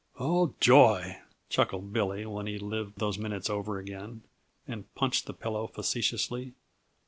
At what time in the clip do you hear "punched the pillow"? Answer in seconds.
4.95-5.67